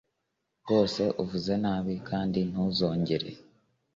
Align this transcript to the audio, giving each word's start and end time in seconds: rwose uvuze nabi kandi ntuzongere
rwose 0.61 1.01
uvuze 1.23 1.53
nabi 1.63 1.93
kandi 2.09 2.39
ntuzongere 2.49 3.29